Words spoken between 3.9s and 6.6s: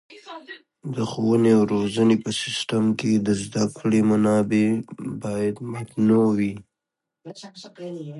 منابع باید متنوع وي.